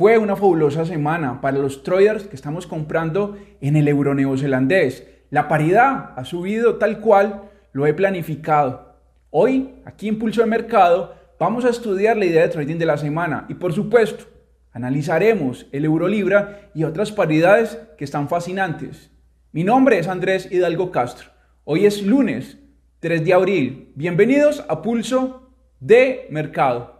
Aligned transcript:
Fue 0.00 0.16
una 0.16 0.34
fabulosa 0.34 0.86
semana 0.86 1.42
para 1.42 1.58
los 1.58 1.82
traders 1.82 2.24
que 2.24 2.34
estamos 2.34 2.66
comprando 2.66 3.36
en 3.60 3.76
el 3.76 3.86
euro 3.86 4.14
neozelandés. 4.14 5.06
La 5.28 5.46
paridad 5.46 6.14
ha 6.16 6.24
subido 6.24 6.76
tal 6.76 7.00
cual 7.00 7.50
lo 7.72 7.86
he 7.86 7.92
planificado. 7.92 8.96
Hoy, 9.28 9.74
aquí 9.84 10.08
en 10.08 10.18
Pulso 10.18 10.40
de 10.40 10.46
Mercado, 10.46 11.14
vamos 11.38 11.66
a 11.66 11.68
estudiar 11.68 12.16
la 12.16 12.24
idea 12.24 12.40
de 12.40 12.48
trading 12.48 12.78
de 12.78 12.86
la 12.86 12.96
semana 12.96 13.44
y 13.50 13.56
por 13.56 13.74
supuesto, 13.74 14.24
analizaremos 14.72 15.66
el 15.70 15.84
euro 15.84 16.08
libra 16.08 16.70
y 16.74 16.84
otras 16.84 17.12
paridades 17.12 17.78
que 17.98 18.04
están 18.04 18.30
fascinantes. 18.30 19.10
Mi 19.52 19.64
nombre 19.64 19.98
es 19.98 20.08
Andrés 20.08 20.50
Hidalgo 20.50 20.90
Castro. 20.92 21.28
Hoy 21.64 21.84
es 21.84 22.02
lunes 22.02 22.56
3 23.00 23.22
de 23.22 23.34
abril. 23.34 23.92
Bienvenidos 23.96 24.64
a 24.66 24.80
Pulso 24.80 25.52
de 25.78 26.26
Mercado. 26.30 26.99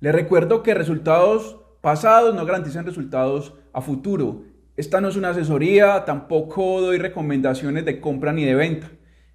Les 0.00 0.14
recuerdo 0.14 0.62
que 0.62 0.74
resultados 0.74 1.58
pasados 1.80 2.32
no 2.34 2.46
garantizan 2.46 2.86
resultados 2.86 3.54
a 3.72 3.80
futuro. 3.80 4.44
Esta 4.76 5.00
no 5.00 5.08
es 5.08 5.16
una 5.16 5.30
asesoría, 5.30 6.04
tampoco 6.04 6.80
doy 6.80 6.98
recomendaciones 6.98 7.84
de 7.84 8.00
compra 8.00 8.32
ni 8.32 8.44
de 8.44 8.54
venta. 8.54 8.88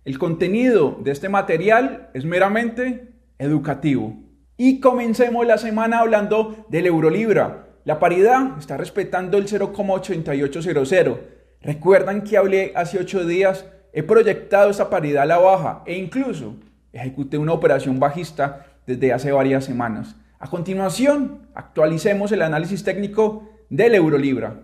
El 0.06 0.18
contenido 0.18 0.98
de 1.04 1.12
este 1.12 1.28
material 1.28 2.10
es 2.14 2.24
meramente 2.24 3.14
educativo. 3.40 4.16
Y 4.56 4.80
comencemos 4.80 5.46
la 5.46 5.58
semana 5.58 6.00
hablando 6.00 6.66
del 6.70 6.86
Eurolibra. 6.86 7.68
La 7.84 8.00
paridad 8.00 8.58
está 8.58 8.78
respetando 8.78 9.38
el 9.38 9.48
0,8800. 9.48 11.18
Recuerdan 11.62 12.24
que 12.24 12.38
hablé 12.38 12.72
hace 12.76 13.00
8 13.00 13.26
días, 13.26 13.66
he 13.92 14.04
proyectado 14.04 14.70
esta 14.70 14.90
paridad 14.90 15.24
a 15.24 15.26
la 15.26 15.38
baja 15.40 15.84
e 15.86 15.98
incluso 15.98 16.56
ejecuté 16.94 17.38
una 17.38 17.52
operación 17.52 18.00
bajista 18.00 18.66
desde 18.88 19.12
hace 19.12 19.34
varias 19.34 19.66
semanas. 19.66 20.16
A 20.44 20.50
continuación, 20.50 21.48
actualicemos 21.56 22.32
el 22.34 22.42
análisis 22.42 22.84
técnico 22.84 23.50
del 23.70 23.96
Eurolibra. 23.96 24.64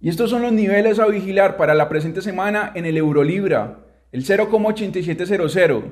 Y 0.00 0.08
estos 0.08 0.30
son 0.30 0.40
los 0.40 0.50
niveles 0.50 0.98
a 0.98 1.04
vigilar 1.04 1.58
para 1.58 1.74
la 1.74 1.90
presente 1.90 2.22
semana 2.22 2.72
en 2.74 2.86
el 2.86 2.96
Eurolibra. 2.96 3.80
El 4.12 4.24
0,8700, 4.24 5.82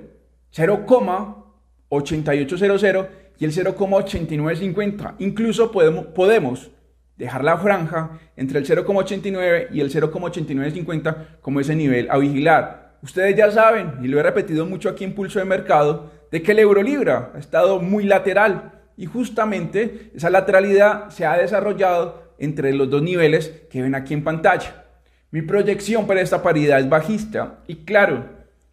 0,8800 0.51 3.06
y 3.39 3.45
el 3.45 3.53
0,8950. 3.53 5.17
Incluso 5.19 5.73
podemos, 5.73 6.06
podemos 6.06 6.71
dejar 7.19 7.45
la 7.45 7.59
franja 7.59 8.19
entre 8.34 8.61
el 8.61 8.67
0,89 8.67 9.69
y 9.73 9.83
el 9.83 9.93
0,8950 9.93 11.41
como 11.43 11.61
ese 11.61 11.77
nivel 11.77 12.11
a 12.11 12.17
vigilar. 12.17 12.97
Ustedes 13.03 13.37
ya 13.37 13.51
saben, 13.51 13.97
y 14.03 14.09
lo 14.09 14.19
he 14.19 14.23
repetido 14.23 14.65
mucho 14.65 14.89
aquí 14.89 15.05
en 15.05 15.15
Pulso 15.15 15.39
de 15.39 15.45
Mercado, 15.45 16.12
de 16.33 16.41
que 16.41 16.53
el 16.53 16.61
Eurolibra 16.61 17.33
ha 17.34 17.39
estado 17.39 17.79
muy 17.79 18.05
lateral 18.05 18.78
y 18.98 19.06
justamente 19.06 20.10
esa 20.14 20.28
lateralidad 20.28 21.08
se 21.10 21.24
ha 21.24 21.38
desarrollado 21.38 22.34
entre 22.36 22.74
los 22.74 22.91
dos 22.91 23.00
niveles 23.00 23.62
que 23.70 23.80
ven 23.80 23.94
aquí 23.94 24.12
en 24.12 24.24
pantalla. 24.24 24.86
Mi 25.30 25.41
proyección 25.41 26.06
para 26.08 26.20
esta 26.20 26.42
paridad 26.42 26.80
es 26.80 26.88
bajista 26.88 27.60
y 27.69 27.84
claro, 27.84 28.24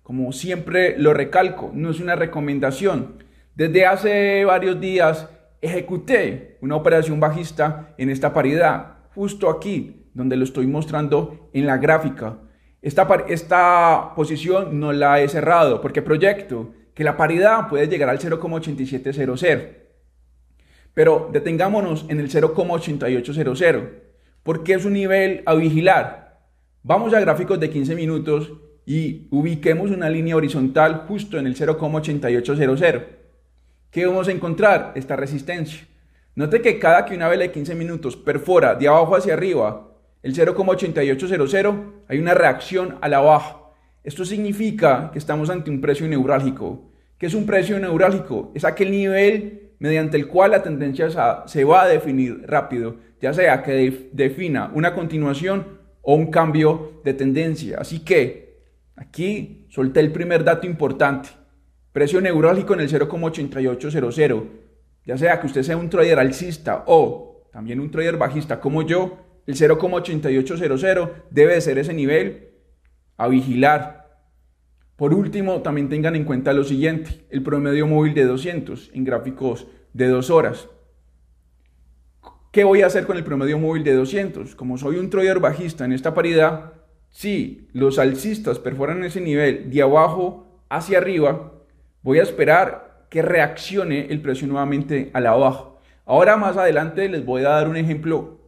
como 0.02 0.32
siempre 0.32 0.98
lo 0.98 1.14
recalco, 1.14 1.72
no 1.74 1.92
es 1.92 2.00
una 2.00 2.16
recomendación. 2.16 3.24
Desde 3.54 3.86
hace 3.86 4.44
varios 4.46 4.82
días 4.82 5.30
ejecuté 5.62 6.58
una 6.60 6.76
operación 6.76 7.20
bajista 7.20 7.94
en 8.00 8.10
esta 8.10 8.34
paridad, 8.34 8.98
justo 9.14 9.48
aquí, 9.48 10.08
donde 10.16 10.38
lo 10.38 10.44
estoy 10.44 10.66
mostrando 10.66 11.50
en 11.54 11.68
la 11.68 11.78
gráfica. 11.78 12.38
Esta, 12.82 14.14
posición 14.16 14.80
no 14.80 14.92
la 14.92 15.22
he 15.22 15.28
cerrado 15.30 15.82
porque 15.82 16.02
proyecto 16.02 16.74
que 16.96 17.04
la 17.04 17.16
paridad 17.16 17.68
puede 17.70 17.88
llegar 17.88 18.10
al 18.10 18.20
0,8700. 18.20 19.85
Pero 20.96 21.30
detengámonos 21.32 22.06
en 22.10 22.20
el 22.20 22.32
0,8800, 22.32 23.90
porque 24.42 24.74
es 24.74 24.86
un 24.86 24.94
nivel 24.94 25.44
a 25.46 25.54
vigilar. 25.54 26.40
Vamos 26.82 27.14
a 27.14 27.20
gráficos 27.20 27.60
de 27.60 27.70
15 27.70 27.94
minutos 27.94 28.52
y 28.86 29.28
ubiquemos 29.30 29.92
una 29.92 30.10
línea 30.10 30.36
horizontal 30.36 31.06
justo 31.08 31.38
en 31.38 31.46
el 31.46 31.56
0,8800. 31.56 33.04
¿Qué 33.92 34.06
vamos 34.06 34.28
a 34.28 34.32
encontrar? 34.32 34.94
Esta 34.96 35.16
resistencia. 35.16 35.86
Note 36.36 36.62
que 36.62 36.80
cada 36.80 37.06
que 37.06 37.16
una 37.16 37.28
vela 37.28 37.44
de 37.44 37.52
15 37.52 37.76
minutos 37.76 38.16
perfora 38.16 38.76
de 38.76 38.88
abajo 38.88 39.16
hacia 39.16 39.34
arriba 39.34 39.92
el 40.22 40.34
0,8800, 40.34 41.92
hay 42.08 42.20
una 42.20 42.34
reacción 42.34 42.98
a 43.02 43.08
la 43.08 43.20
baja. 43.20 43.58
Esto 44.04 44.26
significa 44.26 45.12
que 45.12 45.20
estamos 45.20 45.50
ante 45.50 45.70
un 45.70 45.82
precio 45.82 46.08
neurálgico. 46.08 46.90
¿Qué 47.18 47.26
es 47.26 47.34
un 47.34 47.46
precio 47.46 47.80
neurálgico? 47.80 48.52
Es 48.56 48.66
aquel 48.66 48.92
nivel 48.92 49.65
mediante 49.86 50.18
el 50.18 50.26
cual 50.28 50.50
la 50.50 50.64
tendencia 50.64 51.10
se 51.46 51.64
va 51.64 51.84
a 51.84 51.88
definir 51.88 52.44
rápido, 52.48 52.96
ya 53.22 53.36
sea 53.36 53.62
que 53.62 54.10
defina 54.14 54.72
una 54.74 54.96
continuación 54.96 55.78
o 56.02 56.16
un 56.16 56.32
cambio 56.32 57.02
de 57.04 57.14
tendencia. 57.14 57.78
Así 57.80 58.00
que 58.00 58.64
aquí 58.96 59.68
solté 59.70 60.00
el 60.00 60.12
primer 60.12 60.44
dato 60.44 60.66
importante. 60.66 61.30
Precio 61.92 62.20
neurálgico 62.20 62.74
en 62.74 62.80
el 62.80 62.90
0,8800. 62.90 64.44
Ya 65.06 65.20
sea 65.20 65.40
que 65.40 65.46
usted 65.46 65.62
sea 65.62 65.78
un 65.78 65.92
trader 65.92 66.18
alcista 66.18 66.84
o 66.88 67.48
también 67.54 67.80
un 67.80 67.92
trader 67.92 68.18
bajista 68.18 68.60
como 68.60 68.82
yo, 68.82 69.20
el 69.46 69.54
0,8800 69.54 71.12
debe 71.30 71.62
ser 71.62 71.78
ese 71.78 71.94
nivel 71.94 72.50
a 73.18 73.28
vigilar 73.28 74.06
por 74.96 75.14
último, 75.14 75.62
también 75.62 75.90
tengan 75.90 76.16
en 76.16 76.24
cuenta 76.24 76.54
lo 76.54 76.64
siguiente, 76.64 77.26
el 77.30 77.44
promedio 77.44 77.86
móvil 77.86 78.14
de 78.14 78.24
200 78.24 78.92
en 78.94 79.04
gráficos 79.04 79.68
de 79.96 80.10
dos 80.10 80.30
horas. 80.30 80.68
¿Qué 82.52 82.66
voy 82.66 82.82
a 82.82 82.88
hacer 82.88 83.06
con 83.06 83.16
el 83.16 83.24
promedio 83.24 83.58
móvil 83.58 83.86
de 83.86 83.94
200? 83.94 84.54
Como 84.56 84.78
soy 84.78 84.98
un 84.98 85.10
trader 85.10 85.40
bajista 85.40 85.86
en 85.86 85.94
esta 85.94 86.14
paridad, 86.14 86.74
si 87.12 87.70
los 87.72 87.98
alcistas 87.98 88.60
perforan 88.60 89.06
ese 89.06 89.22
nivel 89.22 89.70
de 89.72 89.82
abajo 89.82 90.48
hacia 90.68 90.98
arriba, 90.98 91.54
voy 92.02 92.20
a 92.20 92.24
esperar 92.24 93.06
que 93.10 93.22
reaccione 93.22 94.08
el 94.10 94.22
precio 94.22 94.48
nuevamente 94.48 95.12
a 95.14 95.22
la 95.22 95.32
baja. 95.32 95.70
Ahora 96.06 96.36
más 96.36 96.58
adelante 96.58 97.08
les 97.08 97.24
voy 97.24 97.46
a 97.46 97.50
dar 97.50 97.70
un 97.70 97.78
ejemplo 97.78 98.42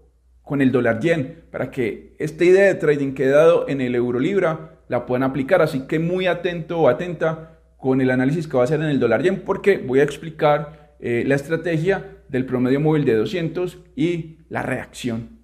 con 0.44 0.62
el 0.62 0.74
dólar 0.74 1.00
yen 1.00 1.46
para 1.50 1.72
que 1.72 2.14
esta 2.20 2.44
idea 2.44 2.66
de 2.66 2.76
trading 2.76 3.14
que 3.14 3.24
he 3.24 3.30
dado 3.30 3.70
en 3.70 3.80
el 3.80 3.96
euro 3.96 4.20
libra 4.20 4.80
la 4.90 5.06
pueden 5.06 5.24
aplicar. 5.24 5.62
Así 5.62 5.88
que 5.88 5.98
muy 5.98 6.28
atento 6.28 6.78
o 6.78 6.90
atenta 6.90 7.58
con 7.78 8.02
el 8.02 8.12
análisis 8.12 8.50
que 8.50 8.58
va 8.58 8.64
a 8.64 8.66
hacer 8.66 8.82
en 8.82 8.88
el 8.88 9.00
dólar 9.00 9.24
yen 9.24 9.44
porque 9.46 9.78
voy 9.78 10.02
a 10.02 10.04
explicar 10.04 10.87
eh, 11.00 11.24
la 11.26 11.36
estrategia 11.36 12.18
del 12.30 12.46
promedio 12.46 12.80
móvil 12.80 13.06
de 13.06 13.16
200 13.16 13.78
y 13.96 14.38
la 14.50 14.64
reacción. 14.64 15.38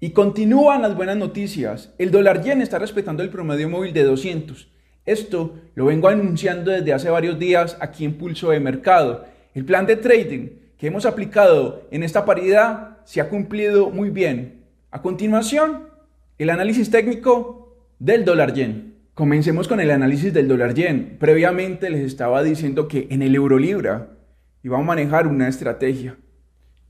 Y 0.00 0.10
continúan 0.10 0.82
las 0.82 0.94
buenas 0.94 1.16
noticias. 1.16 1.92
El 1.98 2.10
dólar 2.10 2.42
yen 2.42 2.62
está 2.62 2.78
respetando 2.78 3.22
el 3.22 3.30
promedio 3.30 3.68
móvil 3.68 3.92
de 3.92 4.04
200. 4.04 4.68
Esto 5.06 5.54
lo 5.74 5.86
vengo 5.86 6.08
anunciando 6.08 6.70
desde 6.70 6.92
hace 6.92 7.10
varios 7.10 7.38
días 7.38 7.76
aquí 7.80 8.04
en 8.04 8.14
Pulso 8.14 8.50
de 8.50 8.60
Mercado. 8.60 9.24
El 9.54 9.64
plan 9.64 9.86
de 9.86 9.96
trading 9.96 10.50
que 10.76 10.86
hemos 10.86 11.06
aplicado 11.06 11.88
en 11.90 12.02
esta 12.02 12.24
paridad 12.24 12.98
se 13.04 13.20
ha 13.20 13.28
cumplido 13.28 13.90
muy 13.90 14.10
bien. 14.10 14.66
A 14.90 15.02
continuación, 15.02 15.88
el 16.36 16.50
análisis 16.50 16.90
técnico 16.90 17.88
del 17.98 18.24
dólar 18.24 18.54
yen. 18.54 18.94
Comencemos 19.14 19.66
con 19.66 19.80
el 19.80 19.90
análisis 19.90 20.32
del 20.32 20.46
dólar 20.46 20.74
yen. 20.74 21.16
Previamente 21.18 21.90
les 21.90 22.02
estaba 22.02 22.44
diciendo 22.44 22.86
que 22.86 23.08
en 23.10 23.22
el 23.22 23.34
euro 23.34 23.58
libra 23.58 24.17
íbamos 24.62 24.84
a 24.84 24.88
manejar 24.88 25.26
una 25.26 25.48
estrategia. 25.48 26.16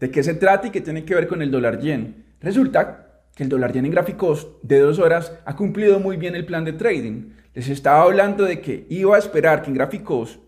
¿De 0.00 0.10
qué 0.10 0.22
se 0.22 0.34
trata 0.34 0.68
y 0.68 0.70
qué 0.70 0.80
tiene 0.80 1.04
que 1.04 1.14
ver 1.14 1.26
con 1.26 1.42
el 1.42 1.50
dólar 1.50 1.80
yen? 1.80 2.26
Resulta 2.40 3.24
que 3.34 3.42
el 3.42 3.48
dólar 3.48 3.72
yen 3.72 3.86
en 3.86 3.92
gráficos 3.92 4.48
de 4.62 4.78
dos 4.80 4.98
horas 4.98 5.32
ha 5.44 5.56
cumplido 5.56 6.00
muy 6.00 6.16
bien 6.16 6.34
el 6.34 6.46
plan 6.46 6.64
de 6.64 6.72
trading. 6.72 7.32
Les 7.54 7.68
estaba 7.68 8.02
hablando 8.02 8.44
de 8.44 8.60
que 8.60 8.86
iba 8.88 9.16
a 9.16 9.18
esperar 9.18 9.62
que 9.62 9.68
en 9.68 9.74
gráficos, 9.74 10.38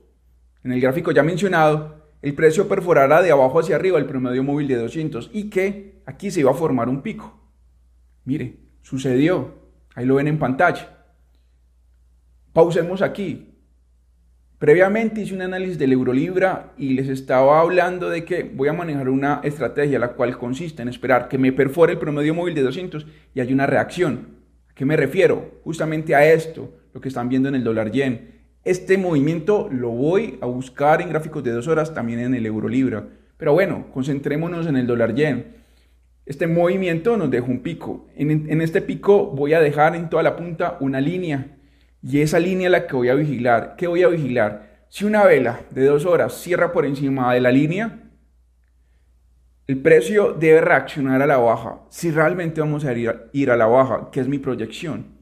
en 0.63 0.73
el 0.73 0.81
gráfico 0.81 1.11
ya 1.11 1.23
mencionado, 1.23 2.01
el 2.23 2.35
precio 2.35 2.69
perforara 2.69 3.23
de 3.23 3.33
abajo 3.33 3.61
hacia 3.61 3.77
arriba 3.77 3.99
el 3.99 4.07
promedio 4.07 4.45
móvil 4.45 4.69
de 4.69 4.77
200 4.77 5.31
y 5.33 5.51
que 5.51 6.03
aquí 6.07 6.31
se 6.31 6.41
iba 6.41 6.51
a 6.51 6.55
formar 6.55 6.89
un 6.89 7.03
pico. 7.03 7.41
Mire, 8.25 8.59
sucedió. 8.83 9.59
Ahí 9.95 10.07
lo 10.07 10.17
ven 10.17 10.29
en 10.29 10.39
pantalla. 10.39 10.99
Pausemos 12.53 13.03
aquí. 13.03 13.50
Previamente 14.61 15.23
hice 15.23 15.35
un 15.35 15.41
análisis 15.41 15.79
del 15.79 15.95
Eurolibra 15.95 16.75
y 16.77 16.91
les 16.91 17.09
estaba 17.09 17.63
hablando 17.63 18.11
de 18.11 18.27
que 18.27 18.43
voy 18.43 18.69
a 18.69 18.75
manejar 18.75 19.09
una 19.09 19.41
estrategia 19.43 19.99
la 19.99 20.09
cual 20.09 20.37
consiste 20.37 20.83
en 20.83 20.89
esperar 20.89 21.29
que 21.29 21.39
me 21.39 21.51
perfore 21.51 21.95
el 21.95 21.99
promedio 21.99 22.35
móvil 22.35 22.55
de 22.55 22.61
200 22.61 23.07
y 23.35 23.41
haya 23.41 23.55
una 23.55 23.67
reacción. 23.67 24.37
¿A 24.69 24.75
qué 24.75 24.85
me 24.85 24.99
refiero? 24.99 25.63
Justamente 25.65 26.15
a 26.15 26.31
esto, 26.31 26.75
lo 26.93 27.01
que 27.01 27.09
están 27.09 27.31
viendo 27.31 27.49
en 27.49 27.55
el 27.55 27.65
dólar 27.65 27.91
yen. 27.91 28.43
Este 28.63 28.99
movimiento 28.99 29.71
lo 29.73 29.89
voy 29.93 30.37
a 30.43 30.47
buscar 30.47 31.01
en 31.01 31.09
gráficos 31.09 31.43
de 31.43 31.53
dos 31.53 31.67
horas 31.67 31.95
también 31.95 32.21
en 32.21 32.35
el 32.35 32.45
Eurolibra. 32.45 33.09
Pero 33.39 33.55
bueno, 33.55 33.87
concentrémonos 33.95 34.67
en 34.67 34.77
el 34.77 34.87
dólar 34.87 35.15
yen. 35.15 35.57
Este 36.27 36.47
movimiento 36.47 37.17
nos 37.17 37.31
deja 37.31 37.47
un 37.47 37.61
pico. 37.61 38.09
En, 38.15 38.61
este 38.61 38.83
pico 38.83 39.29
voy 39.29 39.55
a 39.55 39.61
dejar 39.61 39.97
en 39.97 40.11
toda 40.11 40.23
la 40.23 40.37
punta 40.37 40.77
una 40.81 41.01
línea 41.01 41.57
y 42.03 42.21
esa 42.21 42.39
línea 42.39 42.69
es 42.69 42.73
la 42.73 42.87
que 42.87 42.97
voy 42.97 43.09
a 43.09 43.15
vigilar. 43.15 43.75
¿Qué 43.77 43.87
voy 43.87 44.03
a 44.03 44.09
vigilar? 44.09 44.87
Si 44.89 45.05
una 45.05 45.25
vela 45.25 45.61
de 45.71 45.85
dos 45.85 46.07
horas 46.07 46.35
cierra 46.35 46.73
por 46.73 46.85
encima 46.87 47.33
de 47.35 47.41
la 47.41 47.53
línea, 47.53 48.11
el 49.67 49.81
precio 49.83 50.33
debe 50.33 50.63
reaccionar 50.63 51.23
a 51.23 51.27
la 51.29 51.37
baja. 51.37 51.83
Si 51.91 52.11
realmente 52.11 52.61
vamos 52.61 52.85
a 52.85 52.93
ir, 52.93 53.51
a 53.51 53.57
la 53.57 53.67
baja, 53.67 54.11
que 54.11 54.19
es 54.19 54.27
mi 54.27 54.39
proyección. 54.39 55.21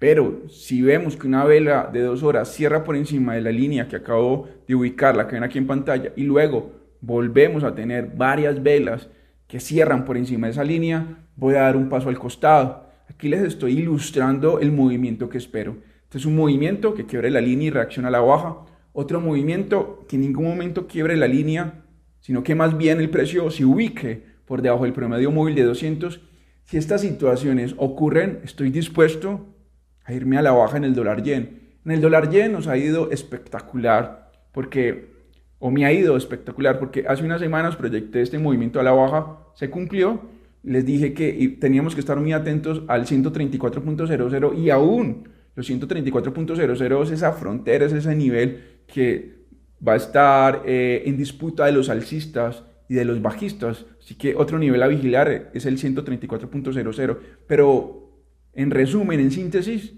Pero 0.00 0.48
si 0.48 0.82
vemos 0.82 1.16
que 1.16 1.28
una 1.28 1.44
vela 1.44 1.88
de 1.92 2.00
dos 2.00 2.24
horas 2.24 2.48
cierra 2.48 2.82
por 2.82 2.96
encima 2.96 3.34
de 3.34 3.42
la 3.42 3.52
línea 3.52 3.86
que 3.86 3.94
acabo 3.94 4.48
de 4.66 4.74
ubicar, 4.74 5.14
la 5.14 5.28
que 5.28 5.34
ven 5.34 5.44
aquí 5.44 5.58
en 5.58 5.68
pantalla, 5.68 6.12
y 6.16 6.24
luego 6.24 6.72
volvemos 7.00 7.62
a 7.62 7.74
tener 7.74 8.16
varias 8.16 8.62
velas 8.62 9.08
que 9.46 9.60
cierran 9.60 10.04
por 10.04 10.16
encima 10.16 10.48
de 10.48 10.52
esa 10.52 10.64
línea, 10.64 11.18
voy 11.36 11.54
a 11.54 11.62
dar 11.62 11.76
un 11.76 11.88
paso 11.88 12.08
al 12.08 12.18
costado. 12.18 12.89
Aquí 13.10 13.28
les 13.28 13.42
estoy 13.42 13.76
ilustrando 13.76 14.60
el 14.60 14.70
movimiento 14.70 15.28
que 15.28 15.38
espero. 15.38 15.78
Este 16.04 16.18
es 16.18 16.26
un 16.26 16.36
movimiento 16.36 16.94
que 16.94 17.06
quiebre 17.06 17.28
la 17.30 17.40
línea 17.40 17.66
y 17.66 17.70
reacciona 17.70 18.06
a 18.06 18.12
la 18.12 18.20
baja. 18.20 18.58
Otro 18.92 19.20
movimiento 19.20 20.06
que 20.08 20.14
en 20.14 20.22
ningún 20.22 20.44
momento 20.44 20.86
quiebre 20.86 21.16
la 21.16 21.26
línea, 21.26 21.82
sino 22.20 22.44
que 22.44 22.54
más 22.54 22.78
bien 22.78 23.00
el 23.00 23.10
precio 23.10 23.50
se 23.50 23.64
ubique 23.64 24.24
por 24.44 24.62
debajo 24.62 24.84
del 24.84 24.92
promedio 24.92 25.32
móvil 25.32 25.56
de 25.56 25.64
200. 25.64 26.20
Si 26.64 26.76
estas 26.76 27.00
situaciones 27.00 27.74
ocurren, 27.78 28.38
estoy 28.44 28.70
dispuesto 28.70 29.56
a 30.04 30.12
irme 30.12 30.38
a 30.38 30.42
la 30.42 30.52
baja 30.52 30.76
en 30.76 30.84
el 30.84 30.94
dólar 30.94 31.24
yen. 31.24 31.78
En 31.84 31.90
el 31.90 32.00
dólar 32.00 32.30
yen 32.30 32.52
nos 32.52 32.68
ha 32.68 32.76
ido 32.76 33.10
espectacular 33.10 34.30
porque, 34.52 35.10
o 35.58 35.72
me 35.72 35.84
ha 35.84 35.92
ido 35.92 36.16
espectacular 36.16 36.78
porque 36.78 37.06
hace 37.08 37.24
unas 37.24 37.40
semanas 37.40 37.74
proyecté 37.74 38.22
este 38.22 38.38
movimiento 38.38 38.78
a 38.78 38.84
la 38.84 38.92
baja, 38.92 39.38
se 39.54 39.68
cumplió, 39.68 40.20
les 40.62 40.84
dije 40.84 41.14
que 41.14 41.56
teníamos 41.60 41.94
que 41.94 42.00
estar 42.00 42.18
muy 42.18 42.32
atentos 42.32 42.82
al 42.88 43.06
134.00 43.06 44.58
y 44.58 44.70
aún 44.70 45.28
los 45.54 45.68
134.00 45.68 47.02
es 47.02 47.10
esa 47.10 47.32
frontera, 47.32 47.86
es 47.86 47.92
ese 47.92 48.14
nivel 48.14 48.80
que 48.86 49.40
va 49.86 49.94
a 49.94 49.96
estar 49.96 50.62
eh, 50.66 51.02
en 51.06 51.16
disputa 51.16 51.66
de 51.66 51.72
los 51.72 51.88
alcistas 51.88 52.64
y 52.88 52.94
de 52.94 53.04
los 53.04 53.22
bajistas. 53.22 53.86
Así 53.98 54.14
que 54.14 54.34
otro 54.34 54.58
nivel 54.58 54.82
a 54.82 54.88
vigilar 54.88 55.50
es 55.54 55.66
el 55.66 55.78
134.00. 55.78 57.18
Pero 57.46 58.10
en 58.52 58.70
resumen, 58.70 59.20
en 59.20 59.30
síntesis, 59.30 59.94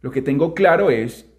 lo 0.00 0.10
que 0.10 0.22
tengo 0.22 0.54
claro 0.54 0.90
es 0.90 1.30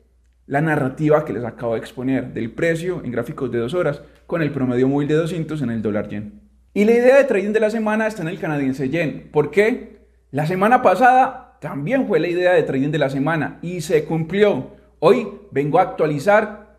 la 0.47 0.61
narrativa 0.61 1.25
que 1.25 1.33
les 1.33 1.43
acabo 1.43 1.73
de 1.73 1.79
exponer 1.79 2.33
del 2.33 2.51
precio 2.51 3.01
en 3.03 3.11
gráficos 3.11 3.51
de 3.51 3.59
dos 3.59 3.73
horas 3.73 4.01
con 4.27 4.41
el 4.41 4.51
promedio 4.51 4.87
móvil 4.87 5.07
de 5.07 5.15
200 5.15 5.61
en 5.61 5.69
el 5.69 5.81
dólar 5.81 6.09
yen. 6.09 6.44
Y 6.75 6.83
la 6.83 6.91
idea 6.91 7.15
de 7.15 7.23
trading 7.23 7.53
de 7.53 7.61
la 7.61 7.69
semana 7.69 8.05
está 8.05 8.21
en 8.21 8.27
el 8.27 8.37
canadiense 8.37 8.89
yen. 8.89 9.29
¿Por 9.31 9.49
qué? 9.49 10.01
La 10.31 10.45
semana 10.45 10.81
pasada 10.81 11.57
también 11.61 12.05
fue 12.05 12.19
la 12.19 12.27
idea 12.27 12.51
de 12.51 12.63
trading 12.63 12.89
de 12.89 12.97
la 12.97 13.09
semana 13.09 13.59
y 13.61 13.79
se 13.79 14.03
cumplió. 14.03 14.71
Hoy 14.99 15.25
vengo 15.51 15.79
a 15.79 15.83
actualizar 15.83 16.75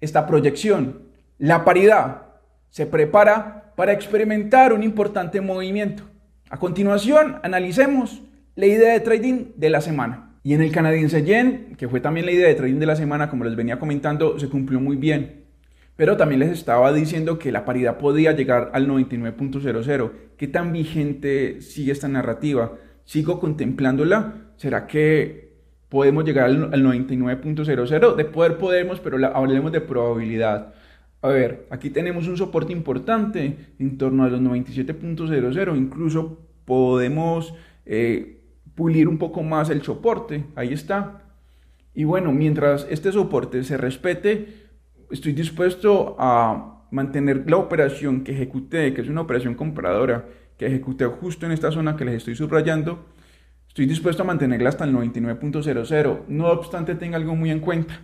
esta 0.00 0.26
proyección. 0.26 1.02
La 1.38 1.64
paridad 1.64 2.22
se 2.70 2.86
prepara 2.86 3.72
para 3.76 3.92
experimentar 3.92 4.72
un 4.72 4.82
importante 4.82 5.40
movimiento. 5.40 6.02
A 6.50 6.56
continuación, 6.56 7.38
analicemos 7.44 8.24
la 8.56 8.66
idea 8.66 8.94
de 8.94 9.00
trading 9.00 9.52
de 9.54 9.70
la 9.70 9.80
semana. 9.80 10.40
Y 10.42 10.54
en 10.54 10.62
el 10.62 10.72
canadiense 10.72 11.22
yen, 11.22 11.76
que 11.78 11.88
fue 11.88 12.00
también 12.00 12.26
la 12.26 12.32
idea 12.32 12.48
de 12.48 12.54
trading 12.56 12.80
de 12.80 12.86
la 12.86 12.96
semana, 12.96 13.30
como 13.30 13.44
les 13.44 13.54
venía 13.54 13.78
comentando, 13.78 14.40
se 14.40 14.48
cumplió 14.48 14.80
muy 14.80 14.96
bien. 14.96 15.45
Pero 15.96 16.16
también 16.18 16.40
les 16.40 16.50
estaba 16.50 16.92
diciendo 16.92 17.38
que 17.38 17.50
la 17.50 17.64
paridad 17.64 17.98
podía 17.98 18.32
llegar 18.32 18.70
al 18.74 18.86
99.00. 18.86 20.12
¿Qué 20.36 20.46
tan 20.46 20.72
vigente 20.72 21.62
sigue 21.62 21.92
esta 21.92 22.06
narrativa? 22.06 22.74
¿Sigo 23.04 23.40
contemplándola? 23.40 24.34
¿Será 24.56 24.86
que 24.86 25.54
podemos 25.88 26.24
llegar 26.24 26.46
al, 26.46 26.70
99.00? 26.70 28.14
De 28.14 28.24
poder 28.26 28.58
podemos, 28.58 29.00
pero 29.00 29.18
hablemos 29.34 29.72
de 29.72 29.80
probabilidad. 29.80 30.74
A 31.22 31.28
ver, 31.28 31.66
aquí 31.70 31.88
tenemos 31.88 32.28
un 32.28 32.36
soporte 32.36 32.72
importante 32.72 33.56
en 33.78 33.96
torno 33.96 34.24
a 34.24 34.28
los 34.28 34.40
97.00. 34.42 35.76
Incluso 35.76 36.46
podemos 36.66 37.54
eh, 37.86 38.42
pulir 38.74 39.08
un 39.08 39.16
poco 39.16 39.42
más 39.42 39.70
el 39.70 39.82
soporte, 39.82 40.44
ahí 40.56 40.74
está. 40.74 41.22
Y 41.94 42.04
bueno, 42.04 42.32
mientras 42.32 42.86
este 42.90 43.10
soporte 43.10 43.64
se 43.64 43.78
respete, 43.78 44.65
estoy 45.10 45.32
dispuesto 45.32 46.16
a 46.18 46.86
mantener 46.90 47.48
la 47.48 47.56
operación 47.56 48.24
que 48.24 48.32
ejecuté, 48.32 48.94
que 48.94 49.00
es 49.00 49.08
una 49.08 49.20
operación 49.20 49.54
compradora, 49.54 50.26
que 50.56 50.66
ejecuté 50.66 51.06
justo 51.06 51.46
en 51.46 51.52
esta 51.52 51.70
zona 51.70 51.96
que 51.96 52.04
les 52.04 52.16
estoy 52.16 52.34
subrayando, 52.34 53.06
estoy 53.68 53.86
dispuesto 53.86 54.22
a 54.22 54.26
mantenerla 54.26 54.68
hasta 54.68 54.84
el 54.84 54.94
99.00. 54.94 56.26
No 56.28 56.48
obstante, 56.48 56.94
tenga 56.94 57.16
algo 57.16 57.36
muy 57.36 57.50
en 57.50 57.60
cuenta. 57.60 58.00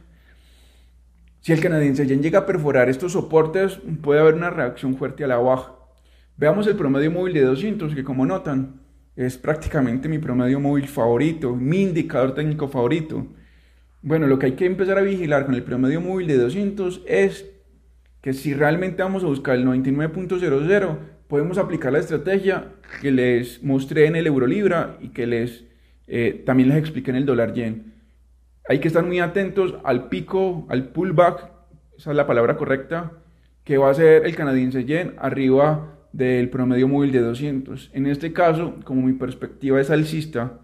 Si 1.41 1.53
el 1.53 1.61
canadiense 1.61 2.07
yen 2.07 2.23
llega 2.23 2.41
a 2.41 2.47
perforar 2.47 2.89
estos 2.89 3.13
soportes, 3.13 3.81
puede 4.01 4.21
haber 4.21 4.35
una 4.35 4.51
reacción 4.51 4.97
fuerte 4.97 5.25
a 5.25 5.27
la 5.27 5.39
baja. 5.39 5.75
Veamos 6.37 6.67
el 6.67 6.77
promedio 6.77 7.11
móvil 7.11 7.35
de 7.35 7.43
200, 7.43 7.95
que 7.95 8.05
como 8.05 8.27
notan, 8.27 8.81
es 9.17 9.39
prácticamente 9.39 10.09
mi 10.09 10.19
promedio 10.19 10.61
móvil 10.61 10.87
favorito, 10.87 11.55
mi 11.57 11.83
indicador 11.83 12.35
técnico 12.35 12.69
favorito. 12.69 13.27
Bueno, 14.05 14.27
lo 14.27 14.41
que 14.41 14.47
hay 14.47 14.53
que 14.53 14.67
empezar 14.67 14.99
a 14.99 15.03
vigilar 15.03 15.47
con 15.47 15.55
el 15.55 15.63
promedio 15.63 16.01
móvil 16.01 16.27
de 16.27 16.37
200 16.37 17.03
es 17.07 17.49
que 18.21 18.33
si 18.33 18.53
realmente 18.53 19.01
vamos 19.01 19.23
a 19.23 19.29
buscar 19.29 19.55
el 19.55 19.65
99.00, 19.65 20.99
podemos 21.29 21.57
aplicar 21.57 21.93
la 21.93 22.01
estrategia 22.01 22.73
que 23.01 23.13
les 23.13 23.63
mostré 23.63 24.07
en 24.07 24.17
el 24.17 24.27
euro 24.27 24.49
libra 24.49 24.97
y 25.01 25.11
que 25.11 25.29
les 25.29 25.65
eh, 26.09 26.43
también 26.45 26.69
les 26.69 26.79
expliqué 26.79 27.13
en 27.13 27.17
el 27.17 27.27
dólar 27.27 27.55
yen. 27.55 27.95
Hay 28.69 28.81
que 28.81 28.89
estar 28.89 29.05
muy 29.05 29.21
atentos 29.21 29.77
al 29.85 30.09
pico, 30.09 30.67
al 30.69 30.89
pullback, 30.89 31.53
esa 31.97 32.11
es 32.11 32.17
la 32.17 32.27
palabra 32.27 32.57
correcta, 32.57 33.13
que 33.63 33.79
va 33.79 33.89
a 33.89 33.95
ser 33.95 34.27
el 34.27 34.35
canadiense 34.35 34.85
yen 34.85 35.15
arriba 35.19 35.97
del 36.13 36.51
promedio 36.51 36.89
móvil 36.89 37.13
de 37.13 37.21
200. 37.21 37.91
En 37.93 38.09
este 38.09 38.33
caso, 38.33 38.75
como 38.83 39.03
mi 39.03 39.13
perspectiva 39.13 39.81
es 39.81 39.91
alcista, 39.91 40.59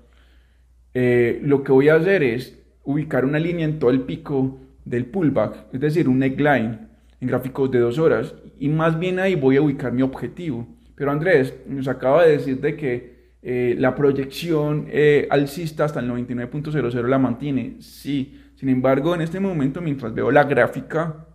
eh, 0.93 1.39
lo 1.45 1.63
que 1.63 1.71
voy 1.71 1.89
a 1.89 1.95
hacer 1.95 2.25
es 2.25 2.59
ubicar 2.89 3.27
una 3.27 3.39
línea 3.39 3.67
en 3.67 3.79
todo 3.79 3.91
el 3.91 4.01
pico 4.01 4.61
del 4.87 5.05
pullback, 5.05 5.75
es 5.75 5.81
decir, 5.81 6.09
un 6.09 6.21
neckline 6.21 6.89
en 7.21 7.29
gráficos 7.29 7.71
de 7.71 7.81
dos 7.81 7.99
horas, 7.99 8.35
y 8.59 8.71
más 8.71 8.99
bien 8.99 9.19
ahí 9.19 9.35
voy 9.35 9.59
a 9.59 9.63
ubicar 9.63 9.93
mi 9.93 10.01
objetivo. 10.01 10.67
Pero 10.95 11.11
Andrés 11.11 11.55
nos 11.67 11.87
acaba 11.87 12.25
de 12.25 12.31
decir 12.31 12.63
de 12.63 12.77
que 12.77 13.19
eh, 13.43 13.77
la 13.79 13.95
proyección 13.95 14.87
eh, 14.89 15.29
alcista 15.31 15.85
hasta 15.85 16.01
el 16.01 16.09
99.00 16.11 17.07
la 17.07 17.19
mantiene. 17.19 17.77
Sí, 17.81 18.41
sin 18.55 18.71
embargo, 18.71 19.15
en 19.15 19.21
este 19.21 19.39
momento, 19.39 19.83
mientras 19.83 20.15
veo 20.15 20.31
la 20.31 20.45
gráfica, 20.45 21.27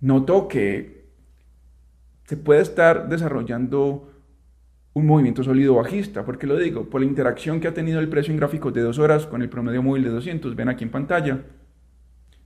noto 0.00 0.48
que 0.48 1.04
se 2.24 2.38
puede 2.38 2.62
estar 2.62 3.10
desarrollando 3.10 4.13
un 4.94 5.06
movimiento 5.06 5.42
sólido 5.42 5.74
bajista. 5.74 6.24
¿Por 6.24 6.38
qué 6.38 6.46
lo 6.46 6.56
digo? 6.56 6.88
Por 6.88 7.00
la 7.00 7.06
interacción 7.06 7.60
que 7.60 7.68
ha 7.68 7.74
tenido 7.74 8.00
el 8.00 8.08
precio 8.08 8.32
en 8.32 8.38
gráficos 8.38 8.72
de 8.72 8.80
dos 8.80 8.98
horas 8.98 9.26
con 9.26 9.42
el 9.42 9.48
promedio 9.48 9.82
móvil 9.82 10.04
de 10.04 10.10
200. 10.10 10.54
Ven 10.54 10.68
aquí 10.68 10.84
en 10.84 10.90
pantalla. 10.90 11.42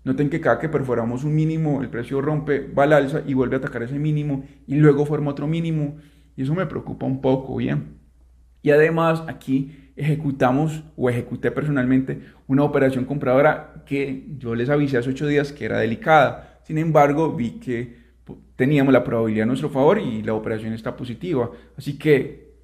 Noten 0.05 0.31
que 0.31 0.41
cada 0.41 0.59
que 0.59 0.71
perforamos 0.71 1.25
un 1.25 1.35
mínimo, 1.35 1.83
el 1.83 1.91
precio 1.91 2.23
rompe, 2.23 2.67
va 2.73 2.85
al 2.85 2.95
alza 2.95 3.23
y 3.27 3.35
vuelve 3.35 3.57
a 3.57 3.59
atacar 3.59 3.83
ese 3.83 3.99
mínimo 3.99 4.47
y 4.67 4.77
luego 4.77 5.05
forma 5.05 5.31
otro 5.31 5.47
mínimo. 5.47 5.99
Y 6.37 6.43
eso 6.43 6.55
me 6.55 6.65
preocupa 6.65 7.05
un 7.05 7.21
poco, 7.21 7.57
¿bien? 7.57 7.99
Y 8.63 8.71
además 8.71 9.23
aquí 9.27 9.93
ejecutamos 9.97 10.85
o 10.97 11.11
ejecuté 11.11 11.51
personalmente 11.51 12.23
una 12.47 12.63
operación 12.63 13.05
compradora 13.05 13.83
que 13.85 14.25
yo 14.39 14.55
les 14.55 14.71
avisé 14.71 14.97
hace 14.97 15.11
ocho 15.11 15.27
días 15.27 15.53
que 15.53 15.67
era 15.67 15.79
delicada. 15.79 16.61
Sin 16.63 16.79
embargo, 16.79 17.35
vi 17.35 17.59
que 17.59 17.98
teníamos 18.59 18.93
la 18.93 19.05
probabilidad 19.05 19.45
a 19.45 19.47
nuestro 19.47 19.71
favor 19.71 20.01
y 20.01 20.21
la 20.21 20.35
operación 20.35 20.73
está 20.73 20.97
positiva. 20.97 21.49
Así 21.77 21.97
que, 21.97 22.55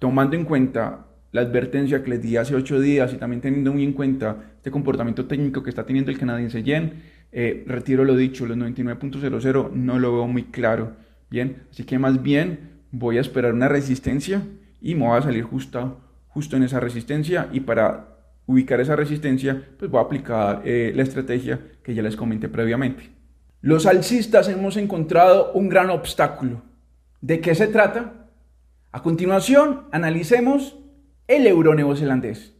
tomando 0.00 0.34
en 0.34 0.44
cuenta 0.44 1.06
la 1.30 1.42
advertencia 1.42 2.02
que 2.02 2.10
les 2.10 2.20
di 2.20 2.36
hace 2.36 2.56
ocho 2.56 2.80
días 2.80 3.14
y 3.14 3.16
también 3.16 3.40
teniendo 3.40 3.72
muy 3.72 3.84
en 3.84 3.92
cuenta 3.92 4.54
este 4.56 4.72
comportamiento 4.72 5.26
técnico 5.26 5.62
que 5.62 5.70
está 5.70 5.86
teniendo 5.86 6.10
el 6.10 6.18
canadiense 6.18 6.64
yen, 6.64 7.04
eh, 7.30 7.62
retiro 7.68 8.04
lo 8.04 8.16
dicho, 8.16 8.44
los 8.44 8.58
99.00 8.58 9.70
no 9.72 10.00
lo 10.00 10.12
veo 10.12 10.26
muy 10.26 10.46
claro. 10.46 10.96
Bien, 11.30 11.62
así 11.70 11.84
que 11.84 11.96
más 12.00 12.20
bien 12.20 12.80
voy 12.90 13.18
a 13.18 13.20
esperar 13.20 13.54
una 13.54 13.68
resistencia 13.68 14.42
y 14.80 14.96
me 14.96 15.06
voy 15.06 15.16
a 15.16 15.22
salir 15.22 15.44
justo, 15.44 16.00
justo 16.26 16.56
en 16.56 16.64
esa 16.64 16.80
resistencia 16.80 17.48
y 17.52 17.60
para 17.60 18.16
ubicar 18.46 18.80
esa 18.80 18.96
resistencia 18.96 19.62
pues 19.78 19.88
voy 19.88 20.00
a 20.00 20.06
aplicar 20.06 20.62
eh, 20.64 20.92
la 20.92 21.04
estrategia 21.04 21.60
que 21.84 21.94
ya 21.94 22.02
les 22.02 22.16
comenté 22.16 22.48
previamente. 22.48 23.19
Los 23.62 23.84
alcistas 23.84 24.48
hemos 24.48 24.78
encontrado 24.78 25.52
un 25.52 25.68
gran 25.68 25.90
obstáculo. 25.90 26.62
¿De 27.20 27.40
qué 27.40 27.54
se 27.54 27.66
trata? 27.66 28.28
A 28.90 29.02
continuación, 29.02 29.82
analicemos 29.92 30.78
el 31.28 31.46
euro 31.46 31.74
neozelandés. 31.74 32.54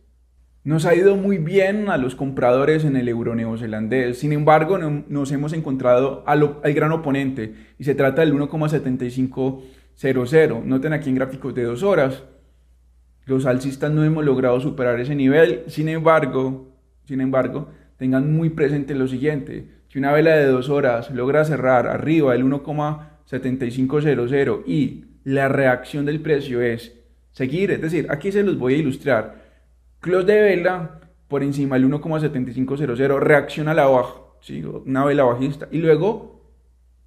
Nos 0.62 0.85
ha 0.85 0.95
ido 0.95 1.16
muy 1.16 1.38
bien 1.38 1.88
a 1.88 1.97
los 1.97 2.14
compradores 2.14 2.85
en 2.85 2.97
el 2.97 3.09
euro 3.09 3.35
neozelandés, 3.35 4.19
sin 4.19 4.35
embargo 4.35 4.76
nos 4.76 5.33
hemos 5.33 5.54
encontrado 5.54 6.23
al, 6.26 6.59
gran 6.75 6.92
oponente 6.92 7.54
y 7.78 7.85
se 7.85 7.95
trata 7.95 8.21
del 8.21 8.35
1,75 8.35 9.62
0,0. 9.99 10.64
Noten 10.64 10.92
aquí 10.92 11.09
en 11.09 11.14
gráficos 11.14 11.54
de 11.54 11.64
dos 11.64 11.83
horas, 11.83 12.25
los 13.25 13.47
alcistas 13.47 13.90
no 13.90 14.04
hemos 14.04 14.25
logrado 14.25 14.61
superar 14.61 15.00
ese 15.00 15.14
nivel. 15.14 15.64
Sin 15.69 15.88
embargo, 15.88 16.69
sin 17.07 17.23
embargo, 17.23 17.71
tengan 17.97 18.30
muy 18.33 18.50
presente 18.50 18.95
lo 18.95 19.09
siguiente. 19.09 19.79
Si 19.90 19.99
una 19.99 20.12
vela 20.12 20.37
de 20.37 20.47
dos 20.47 20.68
horas 20.68 21.11
logra 21.11 21.44
cerrar 21.44 21.88
arriba 21.88 22.35
del 22.35 22.44
1,7500 22.44 24.62
y 24.64 25.06
la 25.25 25.49
reacción 25.49 26.06
del 26.06 26.20
precio 26.20 26.62
es 26.62 26.97
seguir, 27.32 27.73
es 27.73 27.80
decir, 27.80 28.06
aquí 28.09 28.30
se 28.30 28.44
los 28.44 28.56
voy 28.56 28.75
a 28.75 28.76
ilustrar. 28.76 29.50
Close 29.99 30.26
de 30.26 30.40
vela 30.40 31.00
por 31.26 31.42
encima 31.42 31.76
del 31.76 31.90
1,7500 31.90 33.18
reacciona 33.18 33.73
a 33.73 33.75
la 33.75 33.87
baja, 33.87 34.14
¿sí? 34.40 34.62
una 34.62 35.04
vela 35.04 35.25
bajista, 35.25 35.66
y 35.73 35.78
luego 35.78 36.40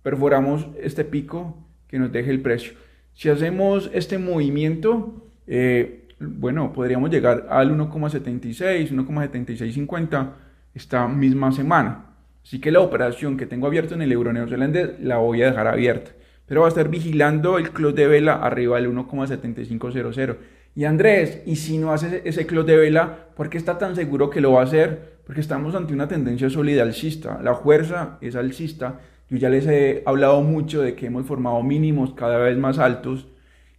perforamos 0.02 0.68
este 0.78 1.06
pico 1.06 1.66
que 1.88 2.00
nos 2.00 2.12
deje 2.12 2.32
el 2.32 2.42
precio. 2.42 2.74
Si 3.14 3.30
hacemos 3.30 3.90
este 3.94 4.18
movimiento, 4.18 5.24
eh, 5.48 6.10
bueno, 6.20 6.74
podríamos 6.74 7.10
llegar 7.10 7.48
al 7.50 7.72
1,76, 7.72 8.92
1,7650 8.92 10.34
esta 10.76 11.08
misma 11.08 11.54
semana. 11.54 12.10
Así 12.44 12.60
que 12.60 12.72
la 12.72 12.82
operación 12.82 13.38
que 13.38 13.46
tengo 13.46 13.68
abierta 13.68 13.96
en 13.96 14.02
el 14.02 14.12
euro 14.12 14.34
neozelandés 14.34 15.00
la 15.00 15.18
voy 15.18 15.42
a 15.42 15.48
dejar 15.48 15.68
abierta. 15.68 16.12
Pero 16.46 16.62
va 16.62 16.68
a 16.68 16.70
estar 16.70 16.90
vigilando 16.90 17.58
el 17.58 17.72
close 17.72 17.96
de 17.96 18.08
vela 18.08 18.34
arriba 18.34 18.76
del 18.78 18.94
1,7500. 18.94 20.38
Y 20.76 20.86
Andrés, 20.86 21.42
¿y 21.46 21.56
si 21.56 21.78
no 21.78 21.94
hace 21.94 22.22
ese 22.26 22.46
close 22.46 22.72
de 22.72 22.78
vela, 22.78 23.28
por 23.36 23.50
qué 23.50 23.58
está 23.58 23.78
tan 23.78 23.96
seguro 23.96 24.30
que 24.30 24.42
lo 24.42 24.54
va 24.54 24.62
a 24.62 24.66
hacer? 24.66 25.14
Porque 25.26 25.40
estamos 25.40 25.74
ante 25.74 25.94
una 25.94 26.08
tendencia 26.08 26.50
sólida 26.50 26.84
alcista. 26.84 27.40
La 27.42 27.56
fuerza 27.56 28.18
es 28.20 28.36
alcista. 28.36 29.00
Yo 29.30 29.38
ya 29.38 29.50
les 29.50 29.66
he 29.68 30.04
hablado 30.06 30.42
mucho 30.42 30.82
de 30.82 30.96
que 30.96 31.06
hemos 31.06 31.26
formado 31.26 31.64
mínimos 31.64 32.14
cada 32.14 32.38
vez 32.40 32.58
más 32.58 32.78
altos 32.78 33.28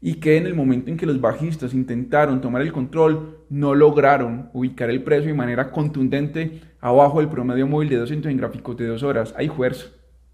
y 0.06 0.16
que 0.16 0.36
en 0.36 0.44
el 0.44 0.54
momento 0.54 0.90
en 0.90 0.98
que 0.98 1.06
los 1.06 1.18
bajistas 1.18 1.72
intentaron 1.72 2.42
tomar 2.42 2.60
el 2.60 2.72
control, 2.72 3.38
no 3.48 3.74
lograron 3.74 4.50
ubicar 4.52 4.90
el 4.90 5.02
precio 5.02 5.28
de 5.28 5.34
manera 5.34 5.70
contundente 5.70 6.60
abajo 6.82 7.20
del 7.20 7.30
promedio 7.30 7.66
móvil 7.66 7.88
de 7.88 7.96
200 7.96 8.30
en 8.30 8.36
gráficos 8.36 8.76
de 8.76 8.86
dos 8.86 9.02
horas. 9.02 9.32
Hay 9.34 9.48
fuerza, 9.48 9.86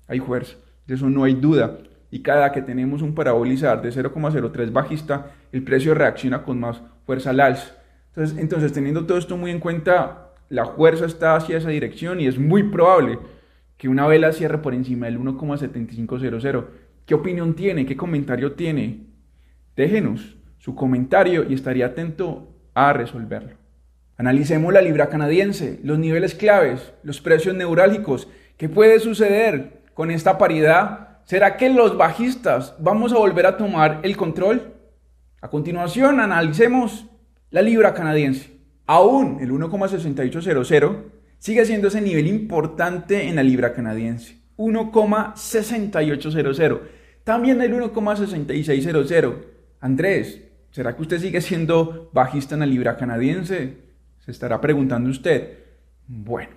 hay 0.09 0.19
fuerza, 0.19 0.57
de 0.89 0.95
eso 0.97 1.09
no 1.09 1.23
hay 1.23 1.35
duda. 1.35 1.79
Y 2.11 2.21
cada 2.21 2.51
que 2.51 2.63
tenemos 2.63 3.01
un 3.01 3.15
parabolizar 3.15 3.81
de 3.81 3.91
0,03 3.91 4.73
bajista, 4.73 5.31
el 5.53 5.63
precio 5.63 5.95
reacciona 5.95 6.43
con 6.43 6.59
más 6.59 6.83
fuerza 7.07 7.31
al 7.31 7.39
alza. 7.39 7.77
Entonces, 8.09 8.39
entonces, 8.39 8.73
teniendo 8.73 9.07
todo 9.07 9.19
esto 9.19 9.37
muy 9.37 9.53
en 9.53 9.61
cuenta, 9.61 10.33
la 10.49 10.67
fuerza 10.67 11.07
está 11.07 11.37
hacia 11.37 11.59
esa 11.59 11.69
dirección 11.69 12.19
y 12.19 12.27
es 12.27 12.41
muy 12.41 12.65
probable 12.65 13.21
que 13.77 13.89
una 13.89 14.09
vela 14.09 14.33
cierre 14.33 14.59
por 14.59 14.75
encima 14.75 15.07
del 15.07 15.21
1,7500. 15.21 16.65
¿Qué 17.07 17.15
opinión 17.15 17.55
tiene? 17.55 17.87
¿Qué 17.87 17.97
comentario 17.97 18.55
tiene? 18.55 19.10
Déjenos 19.81 20.37
su 20.59 20.75
comentario 20.75 21.47
y 21.49 21.55
estaría 21.55 21.87
atento 21.87 22.53
a 22.75 22.93
resolverlo. 22.93 23.57
Analicemos 24.19 24.75
la 24.75 24.83
libra 24.83 25.09
canadiense, 25.09 25.81
los 25.83 25.99
niveles 25.99 26.35
claves, 26.35 26.93
los 27.03 27.23
precios 27.23 27.55
neurálgicos. 27.55 28.29
¿Qué 28.59 28.69
puede 28.69 29.01
suceder 29.01 29.85
con 29.95 30.11
esta 30.11 30.37
paridad? 30.37 31.21
¿Será 31.25 31.57
que 31.57 31.71
los 31.71 31.97
bajistas 31.97 32.75
vamos 32.79 33.15
a 33.15 33.17
volver 33.17 33.47
a 33.47 33.57
tomar 33.57 34.01
el 34.03 34.19
control? 34.19 34.75
A 35.41 35.49
continuación, 35.49 36.21
analicemos 36.21 37.07
la 37.49 37.63
libra 37.63 37.95
canadiense. 37.95 38.51
Aún 38.87 39.39
el 39.41 39.51
1,6800 39.51 40.97
sigue 41.39 41.65
siendo 41.65 41.89
ese 41.89 42.03
nivel 42.03 42.27
importante 42.27 43.29
en 43.29 43.37
la 43.37 43.43
libra 43.43 43.73
canadiense. 43.73 44.43
1,6800. 44.59 46.81
También 47.25 47.63
el 47.63 47.73
1,6600 47.73 49.60
Andrés, 49.81 50.43
¿será 50.71 50.95
que 50.95 51.03
usted 51.03 51.19
sigue 51.19 51.41
siendo 51.41 52.11
bajista 52.13 52.55
en 52.55 52.61
la 52.61 52.67
libra 52.67 52.99
canadiense? 52.99 53.79
Se 54.19 54.31
estará 54.31 54.61
preguntando 54.61 55.09
usted. 55.09 55.59
Bueno, 56.07 56.51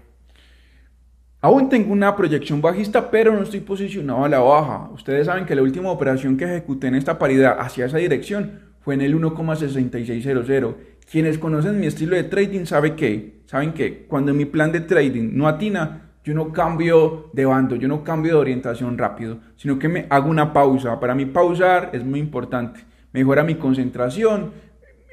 aún 1.39 1.69
tengo 1.69 1.93
una 1.93 2.17
proyección 2.17 2.61
bajista, 2.61 3.09
pero 3.09 3.33
no 3.33 3.43
estoy 3.43 3.61
posicionado 3.61 4.25
a 4.25 4.29
la 4.29 4.39
baja. 4.39 4.89
Ustedes 4.91 5.27
saben 5.27 5.45
que 5.45 5.55
la 5.55 5.61
última 5.61 5.89
operación 5.89 6.35
que 6.35 6.43
ejecuté 6.43 6.87
en 6.87 6.95
esta 6.95 7.17
paridad 7.17 7.55
hacia 7.59 7.85
esa 7.85 7.97
dirección 7.97 8.59
fue 8.81 8.95
en 8.95 9.01
el 9.01 9.15
1,6600. 9.15 10.75
Quienes 11.09 11.37
conocen 11.37 11.79
mi 11.79 11.87
estilo 11.87 12.17
de 12.17 12.25
trading 12.25 12.65
saben 12.65 12.97
que, 12.97 13.43
saben 13.45 13.71
que 13.71 14.05
cuando 14.05 14.33
mi 14.33 14.43
plan 14.43 14.73
de 14.73 14.81
trading 14.81 15.29
no 15.31 15.47
atina, 15.47 16.09
yo 16.25 16.33
no 16.33 16.51
cambio 16.51 17.29
de 17.31 17.45
bando, 17.45 17.77
yo 17.77 17.87
no 17.87 18.03
cambio 18.03 18.33
de 18.33 18.39
orientación 18.39 18.97
rápido, 18.97 19.39
sino 19.55 19.79
que 19.79 19.87
me 19.87 20.07
hago 20.09 20.29
una 20.29 20.51
pausa. 20.51 20.99
Para 20.99 21.15
mí 21.15 21.25
pausar 21.25 21.89
es 21.93 22.03
muy 22.03 22.19
importante 22.19 22.81
mejora 23.13 23.43
mi 23.43 23.55
concentración, 23.55 24.51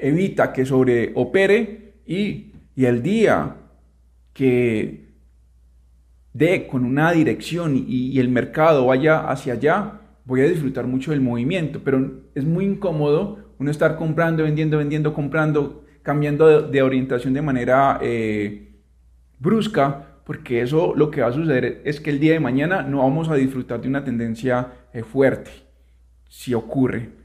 evita 0.01 0.53
que 0.53 0.67
sobreopere 0.67 1.95
y, 2.07 2.53
y 2.75 2.85
el 2.87 3.03
día 3.03 3.57
que 4.33 5.11
dé 6.33 6.67
con 6.67 6.85
una 6.85 7.13
dirección 7.13 7.85
y, 7.87 8.19
el 8.19 8.29
mercado 8.29 8.87
vaya 8.87 9.29
hacia 9.29 9.55
allá, 9.55 10.01
voy 10.25 10.41
a 10.43 10.49
disfrutar 10.49 10.87
mucho 10.87 11.11
del 11.11 11.21
movimiento, 11.21 11.81
pero 11.85 12.23
es 12.35 12.45
muy 12.45 12.65
incómodo 12.65 13.39
uno 13.59 13.71
estar 13.71 13.97
comprando, 13.97 14.45
vendiendo, 14.45 14.79
vendiendo, 14.79 15.13
comprando, 15.13 15.85
cambiando 16.03 16.69
de, 16.69 16.83
orientación 16.83 17.35
de 17.35 17.43
manera 17.43 17.99
eh, 18.01 18.81
brusca, 19.39 20.07
porque 20.25 20.63
eso 20.63 20.95
lo 20.95 21.11
que 21.11 21.23
va 21.23 21.29
a 21.29 21.33
suceder 21.33 21.83
es 21.85 22.01
que 22.01 22.11
el 22.11 22.21
día 22.21 22.33
de 22.33 22.41
mañana 22.41 22.83
no 22.83 22.99
vamos 22.99 23.29
a 23.29 23.35
disfrutar 23.35 23.81
de 23.81 23.89
una 23.89 24.05
tendencia 24.05 24.69
eh, 24.93 25.03
fuerte, 25.03 25.51
si 26.29 26.55
ocurre. 26.55 27.20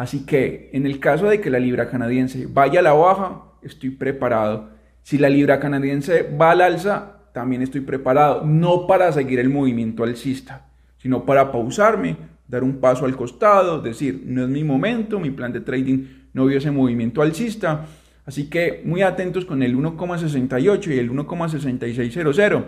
Así 0.00 0.24
que 0.24 0.70
en 0.72 0.86
el 0.86 0.98
caso 0.98 1.28
de 1.28 1.42
que 1.42 1.50
la 1.50 1.58
libra 1.58 1.90
canadiense 1.90 2.46
vaya 2.50 2.80
a 2.80 2.82
la 2.82 2.94
baja, 2.94 3.42
estoy 3.60 3.90
preparado. 3.90 4.70
Si 5.02 5.18
la 5.18 5.28
libra 5.28 5.60
canadiense 5.60 6.22
va 6.22 6.52
al 6.52 6.62
alza, 6.62 7.18
también 7.34 7.60
estoy 7.60 7.82
preparado. 7.82 8.42
No 8.46 8.86
para 8.86 9.12
seguir 9.12 9.38
el 9.40 9.50
movimiento 9.50 10.02
alcista, 10.02 10.70
sino 10.96 11.26
para 11.26 11.52
pausarme, 11.52 12.16
dar 12.48 12.64
un 12.64 12.80
paso 12.80 13.04
al 13.04 13.14
costado, 13.14 13.82
decir, 13.82 14.22
no 14.24 14.44
es 14.44 14.48
mi 14.48 14.64
momento, 14.64 15.20
mi 15.20 15.32
plan 15.32 15.52
de 15.52 15.60
trading 15.60 16.06
no 16.32 16.46
vio 16.46 16.56
ese 16.56 16.70
movimiento 16.70 17.20
alcista. 17.20 17.84
Así 18.24 18.48
que 18.48 18.80
muy 18.86 19.02
atentos 19.02 19.44
con 19.44 19.62
el 19.62 19.76
1,68 19.76 20.94
y 20.94 20.98
el 20.98 21.10
1,6600. 21.10 22.64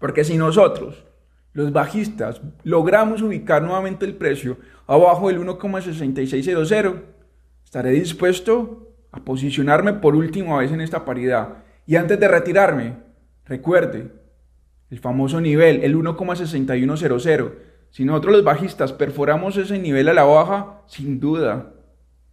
Porque 0.00 0.24
si 0.24 0.36
nosotros 0.36 1.04
los 1.52 1.72
bajistas 1.72 2.40
logramos 2.62 3.22
ubicar 3.22 3.62
nuevamente 3.62 4.06
el 4.06 4.14
precio 4.14 4.58
abajo 4.86 5.28
del 5.28 5.40
1,6600, 5.40 7.00
estaré 7.64 7.90
dispuesto 7.90 8.94
a 9.12 9.24
posicionarme 9.24 9.94
por 9.94 10.14
última 10.14 10.58
vez 10.58 10.70
en 10.72 10.80
esta 10.80 11.04
paridad. 11.04 11.64
Y 11.86 11.96
antes 11.96 12.18
de 12.20 12.28
retirarme, 12.28 12.96
recuerde 13.44 14.12
el 14.90 14.98
famoso 14.98 15.40
nivel, 15.40 15.82
el 15.82 15.96
1,6100. 15.96 17.52
Si 17.90 18.04
nosotros 18.04 18.32
los 18.32 18.44
bajistas 18.44 18.92
perforamos 18.92 19.56
ese 19.56 19.78
nivel 19.78 20.08
a 20.08 20.14
la 20.14 20.24
baja, 20.24 20.82
sin 20.86 21.18
duda 21.18 21.72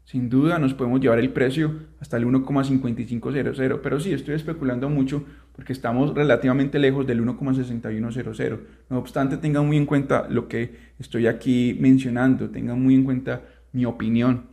sin 0.07 0.29
duda 0.29 0.57
nos 0.57 0.74
podemos 0.74 1.01
llevar 1.01 1.19
el 1.19 1.31
precio 1.31 1.81
hasta 2.00 2.15
el 2.15 2.25
1,5500, 2.25 3.81
pero 3.83 4.00
sí, 4.00 4.13
estoy 4.13 4.36
especulando 4.36 4.88
mucho 4.88 5.25
porque 5.58 5.74
estamos 5.74 6.14
relativamente 6.14 6.78
lejos 6.78 7.08
del 7.08 7.26
1,6100. 7.26 8.60
No 8.92 9.00
obstante, 9.00 9.38
tengan 9.38 9.66
muy 9.66 9.78
en 9.78 9.88
cuenta 9.88 10.28
lo 10.30 10.48
que 10.48 10.76
estoy 11.00 11.26
aquí 11.26 11.76
mencionando, 11.80 12.52
tengan 12.52 12.80
muy 12.80 12.94
en 12.94 13.04
cuenta 13.04 13.42
mi 13.74 13.84
opinión. 13.84 14.46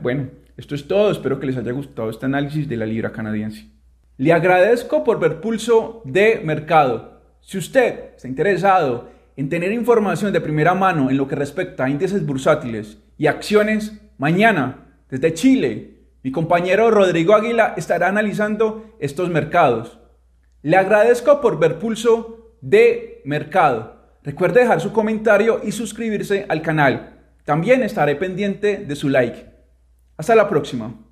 bueno, 0.00 0.28
esto 0.56 0.76
es 0.76 0.86
todo, 0.86 1.10
espero 1.10 1.40
que 1.40 1.46
les 1.46 1.56
haya 1.56 1.72
gustado 1.72 2.08
este 2.08 2.26
análisis 2.26 2.68
de 2.68 2.76
la 2.76 2.86
libra 2.86 3.10
canadiense. 3.10 3.68
Le 4.16 4.32
agradezco 4.32 5.02
por 5.02 5.18
ver 5.18 5.40
pulso 5.40 6.02
de 6.04 6.40
mercado. 6.44 7.20
Si 7.40 7.58
usted 7.58 8.14
está 8.14 8.28
interesado 8.28 9.10
en 9.36 9.48
tener 9.48 9.72
información 9.72 10.32
de 10.32 10.40
primera 10.40 10.74
mano 10.74 11.10
en 11.10 11.16
lo 11.16 11.26
que 11.26 11.34
respecta 11.34 11.84
a 11.84 11.90
índices 11.90 12.24
bursátiles 12.24 13.02
y 13.18 13.26
acciones, 13.26 14.00
mañana 14.18 14.86
desde 15.10 15.34
Chile, 15.34 15.94
mi 16.22 16.30
compañero 16.30 16.92
Rodrigo 16.92 17.34
Águila 17.34 17.74
estará 17.76 18.06
analizando 18.06 18.94
estos 19.00 19.30
mercados. 19.30 19.98
Le 20.64 20.78
agradezco 20.78 21.42
por 21.42 21.58
ver 21.58 21.78
pulso 21.78 22.56
de 22.62 23.20
mercado. 23.26 23.96
Recuerde 24.22 24.60
dejar 24.60 24.80
su 24.80 24.94
comentario 24.94 25.60
y 25.62 25.72
suscribirse 25.72 26.46
al 26.48 26.62
canal. 26.62 27.20
También 27.44 27.82
estaré 27.82 28.16
pendiente 28.16 28.78
de 28.78 28.96
su 28.96 29.10
like. 29.10 29.44
Hasta 30.16 30.34
la 30.34 30.48
próxima. 30.48 31.03